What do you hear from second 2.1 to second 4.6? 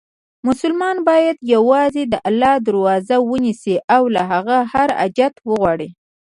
د الله دروازه ونیسي، او له هغه